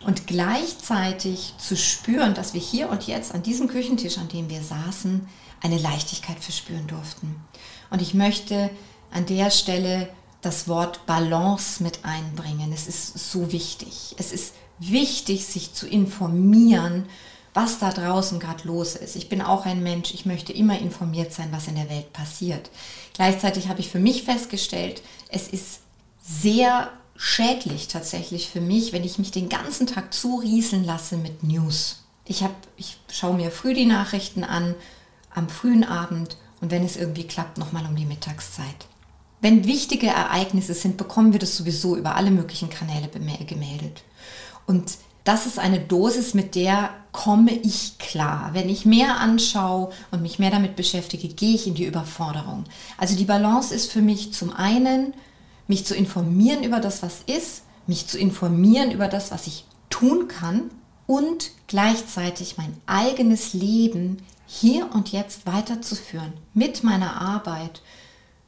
und 0.06 0.28
gleichzeitig 0.28 1.54
zu 1.58 1.76
spüren, 1.76 2.34
dass 2.34 2.54
wir 2.54 2.62
hier 2.62 2.90
und 2.90 3.08
jetzt 3.08 3.34
an 3.34 3.44
diesem 3.44 3.68
Küchentisch, 3.68 4.18
an 4.18 4.30
dem 4.30 4.50
wir 4.50 4.62
saßen, 4.62 5.28
eine 5.62 5.78
Leichtigkeit 5.78 6.40
verspüren 6.40 6.88
durften. 6.88 7.36
Und 7.90 8.02
ich 8.02 8.14
möchte 8.14 8.70
an 9.12 9.26
der 9.26 9.50
Stelle 9.50 10.08
das 10.42 10.68
Wort 10.68 11.06
Balance 11.06 11.82
mit 11.82 12.06
einbringen. 12.06 12.72
Es 12.72 12.88
ist 12.88 13.32
so 13.32 13.52
wichtig. 13.52 14.16
Es 14.18 14.32
ist 14.32 14.54
wichtig, 14.80 15.46
sich 15.46 15.74
zu 15.74 15.88
informieren, 15.88 17.06
was 17.54 17.80
da 17.80 17.92
draußen 17.92 18.40
gerade 18.40 18.68
los 18.68 18.96
ist. 18.96 19.16
Ich 19.16 19.30
bin 19.30 19.42
auch 19.42 19.66
ein 19.66 19.82
Mensch, 19.82 20.14
ich 20.14 20.26
möchte 20.26 20.54
immer 20.54 20.80
informiert 20.80 21.34
sein, 21.34 21.50
was 21.52 21.68
in 21.68 21.76
der 21.76 21.90
Welt 21.90 22.14
passiert. 22.14 22.70
Gleichzeitig 23.14 23.68
habe 23.68 23.80
ich 23.80 23.90
für 23.90 24.00
mich 24.00 24.24
festgestellt, 24.24 25.02
es 25.30 25.48
ist 25.48 25.80
sehr 26.22 26.92
schädlich 27.16 27.88
tatsächlich 27.88 28.50
für 28.50 28.62
mich, 28.62 28.94
wenn 28.94 29.04
ich 29.04 29.18
mich 29.18 29.32
den 29.32 29.50
ganzen 29.50 29.88
Tag 29.88 30.14
zurieseln 30.14 30.84
lasse 30.84 31.18
mit 31.18 31.44
News. 31.44 32.04
Ich, 32.26 32.44
hab, 32.44 32.56
ich 32.76 32.98
schaue 33.12 33.36
mir 33.36 33.50
früh 33.50 33.74
die 33.74 33.86
Nachrichten 33.86 34.44
an, 34.44 34.76
am 35.34 35.50
frühen 35.50 35.84
Abend 35.84 36.38
und 36.62 36.72
wenn 36.72 36.84
es 36.84 36.98
irgendwie 36.98 37.26
klappt, 37.26 37.58
nochmal 37.58 37.86
um 37.86 37.96
die 37.96 38.06
Mittagszeit. 38.06 38.88
Wenn 39.40 39.66
wichtige 39.66 40.08
Ereignisse 40.08 40.74
sind, 40.74 40.98
bekommen 40.98 41.32
wir 41.32 41.40
das 41.40 41.56
sowieso 41.56 41.96
über 41.96 42.16
alle 42.16 42.32
möglichen 42.32 42.70
Kanäle 42.70 43.08
gemeldet. 43.08 44.04
Und 44.66 44.98
das 45.28 45.46
ist 45.46 45.60
eine 45.60 45.80
Dosis, 45.80 46.34
mit 46.34 46.56
der 46.56 46.90
komme 47.12 47.52
ich 47.52 47.98
klar. 47.98 48.52
Wenn 48.54 48.70
ich 48.70 48.86
mehr 48.86 49.20
anschaue 49.20 49.92
und 50.10 50.22
mich 50.22 50.40
mehr 50.40 50.52
damit 50.52 50.78
beschäftige, 50.78 51.28
gehe 51.28 51.54
ich 51.54 51.68
in 51.68 51.74
die 51.74 51.84
Überforderung. 51.84 52.64
Also 52.98 53.18
die 53.18 53.26
Balance 53.26 53.76
ist 53.76 53.92
für 53.92 54.02
mich 54.02 54.32
zum 54.32 54.54
einen, 54.54 55.14
mich 55.68 55.86
zu 55.86 55.96
informieren 55.96 56.64
über 56.64 56.80
das, 56.80 57.04
was 57.04 57.24
ist, 57.26 57.64
mich 57.88 58.08
zu 58.08 58.18
informieren 58.18 58.90
über 58.92 59.10
das, 59.10 59.32
was 59.32 59.48
ich 59.48 59.66
tun 59.90 60.30
kann 60.30 60.70
und 61.08 61.52
gleichzeitig 61.68 62.58
mein 62.58 62.78
eigenes 62.86 63.54
Leben 63.54 64.20
hier 64.46 64.90
und 64.94 65.12
jetzt 65.12 65.46
weiterzuführen 65.46 66.32
mit 66.54 66.86
meiner 66.86 67.20
Arbeit, 67.20 67.82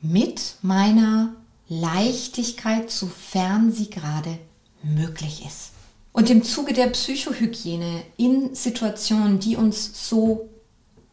mit 0.02 0.56
meiner 0.62 1.34
Leichtigkeit, 1.68 2.90
sofern 2.90 3.74
sie 3.74 3.90
gerade 3.90 4.38
möglich 4.82 5.46
ist. 5.46 5.74
Und 6.12 6.30
im 6.30 6.44
Zuge 6.44 6.74
der 6.74 6.88
Psychohygiene 6.88 8.04
in 8.18 8.56
Situationen, 8.56 9.40
die 9.40 9.56
uns 9.56 10.10
so 10.10 10.50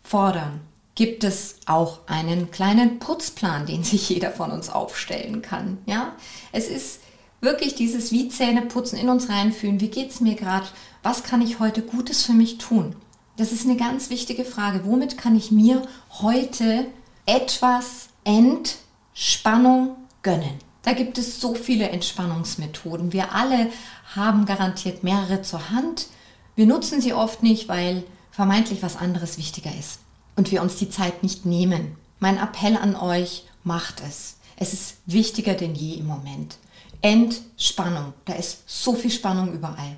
fordern, 0.02 0.60
gibt 0.94 1.24
es 1.24 1.56
auch 1.66 2.00
einen 2.06 2.50
kleinen 2.50 2.98
Putzplan, 2.98 3.66
den 3.66 3.84
sich 3.84 4.08
jeder 4.08 4.32
von 4.32 4.50
uns 4.50 4.68
aufstellen 4.68 5.42
kann. 5.42 5.78
Ja, 5.86 6.16
es 6.52 6.68
ist 6.68 7.00
wirklich 7.40 7.74
dieses 7.74 8.10
wie 8.10 8.28
Zähne 8.28 8.62
putzen 8.62 8.98
in 8.98 9.08
uns 9.08 9.28
reinfühlen. 9.28 9.80
Wie 9.80 9.88
geht 9.88 10.10
es 10.10 10.20
mir 10.20 10.34
gerade? 10.34 10.66
Was 11.02 11.22
kann 11.22 11.42
ich 11.42 11.60
heute 11.60 11.82
Gutes 11.82 12.22
für 12.24 12.32
mich 12.32 12.58
tun? 12.58 12.96
Das 13.36 13.52
ist 13.52 13.66
eine 13.66 13.76
ganz 13.76 14.08
wichtige 14.10 14.44
Frage. 14.44 14.80
Womit 14.84 15.18
kann 15.18 15.36
ich 15.36 15.50
mir 15.50 15.82
heute 16.20 16.86
etwas 17.26 18.08
Entspannung 18.24 19.96
gönnen? 20.22 20.58
Da 20.82 20.92
gibt 20.92 21.18
es 21.18 21.40
so 21.40 21.54
viele 21.54 21.88
Entspannungsmethoden. 21.88 23.12
Wir 23.12 23.34
alle 23.34 23.70
haben 24.14 24.46
garantiert 24.46 25.02
mehrere 25.02 25.42
zur 25.42 25.70
Hand. 25.70 26.06
Wir 26.54 26.66
nutzen 26.66 27.00
sie 27.00 27.12
oft 27.12 27.42
nicht, 27.42 27.68
weil 27.68 28.04
vermeintlich 28.30 28.82
was 28.82 28.96
anderes 28.96 29.38
wichtiger 29.38 29.70
ist 29.78 30.00
und 30.36 30.50
wir 30.50 30.62
uns 30.62 30.76
die 30.76 30.90
Zeit 30.90 31.22
nicht 31.22 31.46
nehmen. 31.46 31.96
Mein 32.18 32.38
Appell 32.38 32.76
an 32.76 32.94
euch, 32.96 33.44
macht 33.64 34.00
es. 34.06 34.36
Es 34.56 34.72
ist 34.72 34.96
wichtiger 35.06 35.54
denn 35.54 35.74
je 35.74 35.94
im 35.94 36.06
Moment. 36.06 36.56
Entspannung. 37.02 38.14
Da 38.24 38.34
ist 38.34 38.62
so 38.66 38.94
viel 38.94 39.10
Spannung 39.10 39.52
überall. 39.52 39.96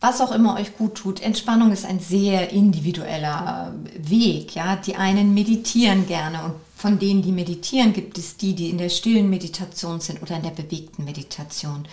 Was 0.00 0.20
auch 0.20 0.30
immer 0.30 0.56
euch 0.56 0.76
gut 0.76 0.96
tut, 0.96 1.20
Entspannung 1.20 1.72
ist 1.72 1.86
ein 1.86 1.98
sehr 1.98 2.50
individueller 2.50 3.74
Weg. 3.96 4.54
Ja? 4.54 4.76
Die 4.76 4.96
einen 4.96 5.34
meditieren 5.34 6.06
gerne 6.06 6.44
und 6.44 6.54
von 6.76 6.98
denen, 6.98 7.22
die 7.22 7.32
meditieren, 7.32 7.94
gibt 7.94 8.18
es 8.18 8.36
die, 8.36 8.54
die 8.54 8.68
in 8.68 8.76
der 8.76 8.90
stillen 8.90 9.30
Meditation 9.30 10.00
sind 10.00 10.20
oder 10.20 10.36
in 10.36 10.42
der 10.42 10.50
bewegten 10.50 11.04
Meditation. 11.04 11.88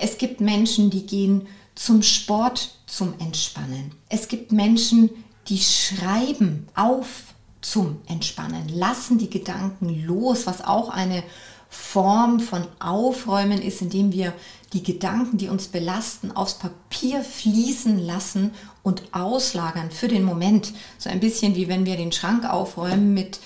Es 0.00 0.16
gibt 0.16 0.40
Menschen, 0.40 0.88
die 0.88 1.06
gehen 1.06 1.46
zum 1.74 2.02
Sport 2.02 2.74
zum 2.86 3.12
Entspannen. 3.18 3.92
Es 4.08 4.28
gibt 4.28 4.50
Menschen, 4.50 5.10
die 5.48 5.58
schreiben 5.58 6.66
auf 6.74 7.34
zum 7.60 7.98
Entspannen, 8.06 8.68
lassen 8.70 9.18
die 9.18 9.28
Gedanken 9.28 10.06
los, 10.06 10.46
was 10.46 10.64
auch 10.64 10.88
eine 10.88 11.22
Form 11.68 12.40
von 12.40 12.66
Aufräumen 12.78 13.60
ist, 13.60 13.82
indem 13.82 14.12
wir 14.12 14.32
die 14.72 14.82
Gedanken, 14.82 15.36
die 15.36 15.48
uns 15.48 15.68
belasten, 15.68 16.32
aufs 16.32 16.54
Papier 16.54 17.22
fließen 17.22 17.98
lassen 17.98 18.52
und 18.82 19.02
auslagern 19.12 19.90
für 19.90 20.08
den 20.08 20.24
Moment. 20.24 20.72
So 20.96 21.10
ein 21.10 21.20
bisschen 21.20 21.54
wie 21.56 21.68
wenn 21.68 21.84
wir 21.84 21.96
den 21.96 22.12
Schrank 22.12 22.48
aufräumen 22.48 23.12
mit 23.12 23.40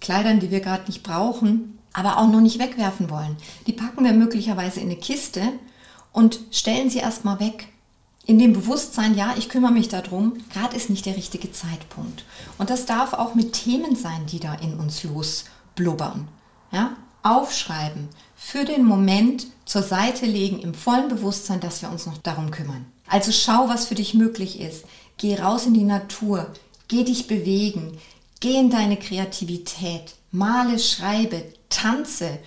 Kleidern, 0.00 0.40
die 0.40 0.50
wir 0.50 0.60
gerade 0.60 0.86
nicht 0.86 1.02
brauchen, 1.02 1.78
aber 1.92 2.16
auch 2.16 2.28
noch 2.28 2.40
nicht 2.40 2.58
wegwerfen 2.58 3.10
wollen. 3.10 3.36
Die 3.66 3.72
packen 3.74 4.04
wir 4.04 4.12
möglicherweise 4.12 4.80
in 4.80 4.86
eine 4.86 4.96
Kiste 4.96 5.42
und 6.12 6.40
stellen 6.50 6.90
sie 6.90 6.98
erstmal 6.98 7.40
weg. 7.40 7.68
In 8.26 8.38
dem 8.38 8.52
Bewusstsein, 8.52 9.16
ja, 9.16 9.34
ich 9.38 9.48
kümmere 9.48 9.72
mich 9.72 9.88
darum, 9.88 10.34
gerade 10.52 10.76
ist 10.76 10.90
nicht 10.90 11.06
der 11.06 11.16
richtige 11.16 11.50
Zeitpunkt. 11.50 12.24
Und 12.58 12.68
das 12.68 12.84
darf 12.84 13.14
auch 13.14 13.34
mit 13.34 13.54
Themen 13.54 13.96
sein, 13.96 14.26
die 14.26 14.38
da 14.38 14.54
in 14.54 14.74
uns 14.78 15.02
losblubbern. 15.04 16.28
Ja, 16.70 16.96
aufschreiben, 17.22 18.08
für 18.36 18.64
den 18.64 18.84
Moment 18.84 19.46
zur 19.64 19.82
Seite 19.82 20.26
legen, 20.26 20.60
im 20.60 20.74
vollen 20.74 21.08
Bewusstsein, 21.08 21.60
dass 21.60 21.82
wir 21.82 21.90
uns 21.90 22.06
noch 22.06 22.18
darum 22.18 22.50
kümmern. 22.50 22.86
Also 23.06 23.32
schau, 23.32 23.68
was 23.68 23.86
für 23.86 23.94
dich 23.94 24.14
möglich 24.14 24.60
ist. 24.60 24.84
Geh 25.16 25.36
raus 25.36 25.66
in 25.66 25.74
die 25.74 25.84
Natur, 25.84 26.52
geh 26.86 27.04
dich 27.04 27.26
bewegen, 27.26 27.98
geh 28.40 28.58
in 28.58 28.70
deine 28.70 28.96
Kreativität, 28.96 30.14
male, 30.30 30.78
schreibe, 30.78 31.42
tanze, 31.70 32.38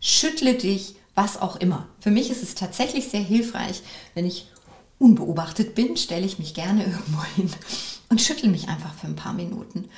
schüttle 0.00 0.54
dich, 0.54 0.96
was 1.16 1.40
auch 1.40 1.56
immer. 1.56 1.88
Für 1.98 2.12
mich 2.12 2.30
ist 2.30 2.44
es 2.44 2.54
tatsächlich 2.54 3.08
sehr 3.08 3.20
hilfreich, 3.20 3.82
wenn 4.14 4.26
ich 4.26 4.48
unbeobachtet 4.98 5.74
bin, 5.74 5.96
stelle 5.96 6.26
ich 6.26 6.38
mich 6.38 6.54
gerne 6.54 6.84
irgendwo 6.86 7.24
hin 7.34 7.50
und 8.08 8.20
schüttle 8.20 8.48
mich 8.48 8.68
einfach 8.68 8.94
für 8.94 9.08
ein 9.08 9.16
paar 9.16 9.32
Minuten. 9.32 9.88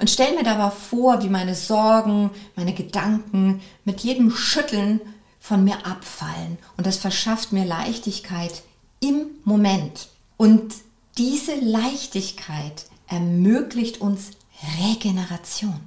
Und 0.00 0.10
stelle 0.10 0.34
mir 0.34 0.42
dabei 0.42 0.70
vor, 0.70 1.22
wie 1.22 1.28
meine 1.28 1.54
Sorgen, 1.54 2.30
meine 2.56 2.74
Gedanken 2.74 3.60
mit 3.84 4.00
jedem 4.00 4.30
Schütteln 4.32 5.00
von 5.38 5.62
mir 5.62 5.86
abfallen. 5.86 6.58
Und 6.76 6.86
das 6.86 6.96
verschafft 6.96 7.52
mir 7.52 7.64
Leichtigkeit 7.64 8.62
im 8.98 9.26
Moment. 9.44 10.08
Und 10.36 10.74
diese 11.16 11.54
Leichtigkeit 11.54 12.86
ermöglicht 13.06 14.00
uns 14.00 14.30
Regeneration. 14.80 15.78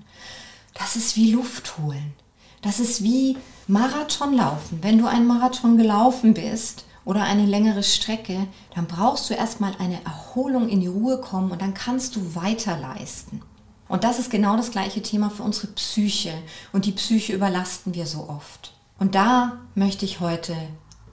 Das 0.74 0.96
ist 0.96 1.18
wie 1.18 1.32
Luft 1.32 1.78
holen. 1.78 2.14
Das 2.62 2.80
ist 2.80 3.04
wie 3.04 3.38
Marathonlaufen. 3.68 4.82
Wenn 4.82 4.98
du 4.98 5.08
einen 5.08 5.28
Marathon 5.28 5.78
gelaufen 5.78 6.34
bist 6.34 6.86
oder 7.06 7.24
eine 7.24 7.46
längere 7.46 7.84
Strecke, 7.84 8.48
dann 8.74 8.88
brauchst 8.88 9.30
du 9.30 9.34
erstmal 9.34 9.74
eine 9.80 10.04
Erholung 10.04 10.70
in 10.70 10.80
die 10.80 10.88
Ruhe 10.88 11.20
kommen 11.20 11.52
und 11.52 11.62
dann 11.62 11.74
kannst 11.74 12.16
du 12.16 12.36
weiter 12.36 12.78
leisten. 12.78 13.42
Und 13.88 14.04
das 14.04 14.20
ist 14.20 14.30
genau 14.30 14.58
das 14.58 14.72
gleiche 14.72 15.02
Thema 15.02 15.30
für 15.30 15.44
unsere 15.44 15.68
Psyche. 15.68 16.34
Und 16.74 16.86
die 16.86 16.92
Psyche 16.92 17.34
überlasten 17.34 17.94
wir 17.94 18.06
so 18.06 18.28
oft. 18.28 18.74
Und 19.00 19.16
da 19.16 19.60
möchte 19.76 20.06
ich 20.06 20.20
heute 20.20 20.56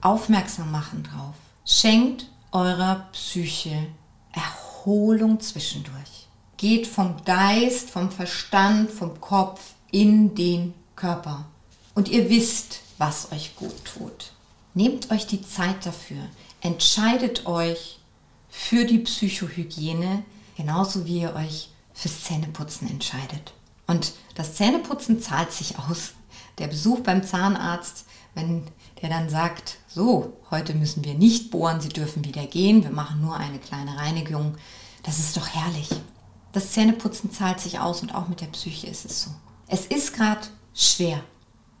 aufmerksam 0.01 0.71
machen 0.71 1.03
drauf. 1.03 1.35
Schenkt 1.63 2.29
eurer 2.51 3.07
Psyche 3.11 3.87
Erholung 4.33 5.39
zwischendurch. 5.39 6.27
Geht 6.57 6.87
vom 6.87 7.15
Geist, 7.25 7.89
vom 7.89 8.11
Verstand, 8.11 8.91
vom 8.91 9.19
Kopf 9.21 9.73
in 9.91 10.35
den 10.35 10.73
Körper. 10.95 11.45
Und 11.93 12.09
ihr 12.09 12.29
wisst, 12.29 12.81
was 12.97 13.31
euch 13.31 13.55
gut 13.55 13.85
tut. 13.85 14.31
Nehmt 14.73 15.11
euch 15.11 15.27
die 15.27 15.41
Zeit 15.41 15.85
dafür. 15.85 16.21
Entscheidet 16.61 17.45
euch 17.45 17.99
für 18.49 18.85
die 18.85 18.99
Psychohygiene, 18.99 20.23
genauso 20.57 21.05
wie 21.05 21.21
ihr 21.21 21.35
euch 21.35 21.69
fürs 21.93 22.23
Zähneputzen 22.23 22.89
entscheidet. 22.89 23.53
Und 23.87 24.13
das 24.35 24.55
Zähneputzen 24.55 25.21
zahlt 25.21 25.51
sich 25.51 25.77
aus. 25.79 26.13
Der 26.57 26.67
Besuch 26.67 27.01
beim 27.01 27.23
Zahnarzt, 27.23 28.05
wenn 28.33 28.63
der 29.01 29.09
dann 29.09 29.29
sagt, 29.29 29.77
so, 29.87 30.37
heute 30.51 30.73
müssen 30.73 31.03
wir 31.03 31.13
nicht 31.13 31.51
bohren, 31.51 31.81
Sie 31.81 31.89
dürfen 31.89 32.25
wieder 32.25 32.45
gehen, 32.45 32.83
wir 32.83 32.91
machen 32.91 33.21
nur 33.21 33.35
eine 33.35 33.59
kleine 33.59 33.97
Reinigung, 33.97 34.55
das 35.03 35.19
ist 35.19 35.37
doch 35.37 35.47
herrlich. 35.47 35.89
Das 36.51 36.71
Zähneputzen 36.71 37.31
zahlt 37.31 37.59
sich 37.59 37.79
aus 37.79 38.01
und 38.01 38.15
auch 38.15 38.27
mit 38.27 38.41
der 38.41 38.47
Psyche 38.47 38.87
ist 38.87 39.05
es 39.05 39.21
so. 39.21 39.31
Es 39.67 39.85
ist 39.85 40.13
gerade 40.13 40.47
schwer. 40.75 41.21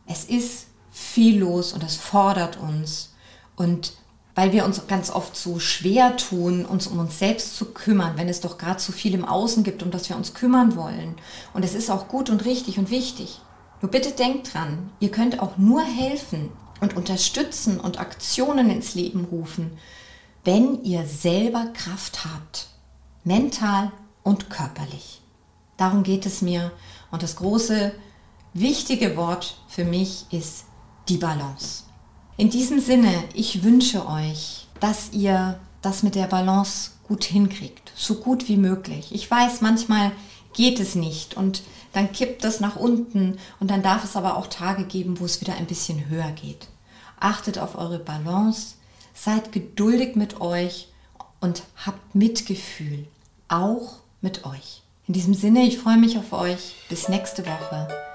Es 0.07 0.25
ist 0.25 0.67
viel 0.91 1.39
los 1.39 1.73
und 1.73 1.83
es 1.83 1.97
fordert 1.97 2.57
uns. 2.57 3.13
Und 3.55 3.93
weil 4.33 4.51
wir 4.51 4.65
uns 4.65 4.87
ganz 4.87 5.09
oft 5.09 5.35
so 5.35 5.59
schwer 5.59 6.17
tun, 6.17 6.65
uns 6.65 6.87
um 6.87 6.99
uns 6.99 7.19
selbst 7.19 7.55
zu 7.55 7.65
kümmern, 7.73 8.13
wenn 8.17 8.27
es 8.27 8.41
doch 8.41 8.57
gerade 8.57 8.79
so 8.81 8.91
viel 8.91 9.13
im 9.13 9.25
Außen 9.25 9.63
gibt, 9.63 9.83
um 9.83 9.91
das 9.91 10.09
wir 10.09 10.17
uns 10.17 10.33
kümmern 10.33 10.75
wollen. 10.75 11.15
Und 11.53 11.63
es 11.63 11.75
ist 11.75 11.89
auch 11.89 12.07
gut 12.07 12.29
und 12.29 12.45
richtig 12.45 12.79
und 12.79 12.89
wichtig. 12.89 13.39
Nur 13.81 13.91
bitte 13.91 14.11
denkt 14.11 14.53
dran, 14.53 14.91
ihr 14.99 15.11
könnt 15.11 15.39
auch 15.39 15.57
nur 15.57 15.83
helfen 15.83 16.49
und 16.81 16.95
unterstützen 16.95 17.79
und 17.79 17.99
Aktionen 17.99 18.69
ins 18.69 18.95
Leben 18.95 19.25
rufen, 19.25 19.77
wenn 20.43 20.83
ihr 20.83 21.05
selber 21.05 21.67
Kraft 21.73 22.25
habt, 22.25 22.67
mental 23.23 23.91
und 24.23 24.49
körperlich. 24.49 25.21
Darum 25.77 26.03
geht 26.03 26.25
es 26.25 26.41
mir. 26.41 26.71
Und 27.11 27.23
das 27.23 27.35
große, 27.37 27.93
wichtige 28.55 29.17
Wort 29.17 29.57
für 29.67 29.83
mich 29.83 30.25
ist 30.31 30.63
die 31.09 31.17
Balance. 31.17 31.83
In 32.37 32.49
diesem 32.49 32.79
Sinne, 32.79 33.13
ich 33.33 33.63
wünsche 33.63 34.07
euch, 34.07 34.67
dass 34.79 35.11
ihr 35.11 35.59
das 35.81 36.03
mit 36.03 36.15
der 36.15 36.27
Balance 36.27 36.91
gut 37.07 37.25
hinkriegt, 37.25 37.91
so 37.95 38.15
gut 38.15 38.47
wie 38.47 38.57
möglich. 38.57 39.09
Ich 39.11 39.29
weiß, 39.29 39.61
manchmal 39.61 40.11
geht 40.53 40.79
es 40.79 40.95
nicht 40.95 41.37
und 41.37 41.63
dann 41.93 42.11
kippt 42.11 42.43
das 42.43 42.59
nach 42.61 42.77
unten 42.77 43.37
und 43.59 43.69
dann 43.69 43.83
darf 43.83 44.03
es 44.03 44.15
aber 44.15 44.37
auch 44.37 44.47
Tage 44.47 44.85
geben, 44.85 45.19
wo 45.19 45.25
es 45.25 45.41
wieder 45.41 45.55
ein 45.55 45.67
bisschen 45.67 46.09
höher 46.09 46.31
geht. 46.31 46.67
Achtet 47.19 47.59
auf 47.59 47.77
eure 47.77 47.99
Balance, 47.99 48.75
seid 49.13 49.51
geduldig 49.51 50.15
mit 50.15 50.39
euch 50.41 50.87
und 51.41 51.63
habt 51.85 52.15
Mitgefühl, 52.15 53.05
auch 53.49 53.97
mit 54.21 54.45
euch. 54.45 54.81
In 55.07 55.13
diesem 55.13 55.33
Sinne, 55.33 55.63
ich 55.63 55.77
freue 55.77 55.97
mich 55.97 56.17
auf 56.17 56.33
euch. 56.33 56.73
Bis 56.89 57.09
nächste 57.09 57.45
Woche. 57.45 58.14